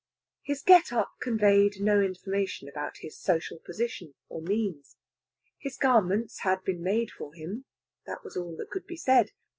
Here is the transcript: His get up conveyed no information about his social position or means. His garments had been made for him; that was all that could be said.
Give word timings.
His 0.41 0.63
get 0.63 0.91
up 0.91 1.11
conveyed 1.21 1.79
no 1.79 2.01
information 2.01 2.67
about 2.67 2.97
his 3.01 3.15
social 3.19 3.59
position 3.59 4.15
or 4.29 4.41
means. 4.41 4.95
His 5.59 5.77
garments 5.77 6.39
had 6.39 6.63
been 6.63 6.81
made 6.81 7.11
for 7.11 7.35
him; 7.35 7.65
that 8.07 8.23
was 8.23 8.35
all 8.35 8.55
that 8.57 8.71
could 8.71 8.87
be 8.87 8.97
said. 8.97 9.29